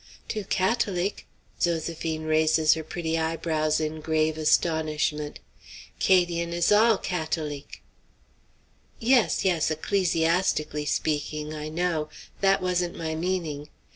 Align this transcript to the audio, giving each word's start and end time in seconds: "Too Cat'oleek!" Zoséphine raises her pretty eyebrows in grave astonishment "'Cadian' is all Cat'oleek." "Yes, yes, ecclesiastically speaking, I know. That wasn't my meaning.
"Too 0.27 0.45
Cat'oleek!" 0.45 1.27
Zoséphine 1.59 2.27
raises 2.27 2.73
her 2.73 2.83
pretty 2.83 3.19
eyebrows 3.19 3.79
in 3.79 4.01
grave 4.01 4.35
astonishment 4.35 5.37
"'Cadian' 5.99 6.53
is 6.53 6.71
all 6.71 6.97
Cat'oleek." 6.97 7.83
"Yes, 8.97 9.45
yes, 9.45 9.69
ecclesiastically 9.69 10.87
speaking, 10.87 11.53
I 11.53 11.69
know. 11.69 12.09
That 12.39 12.63
wasn't 12.63 12.97
my 12.97 13.13
meaning. 13.13 13.69